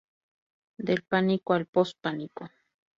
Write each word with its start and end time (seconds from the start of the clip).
Del 0.79 1.03
Pánico 1.03 1.53
al 1.53 1.67
Post-Pánico". 1.67 2.49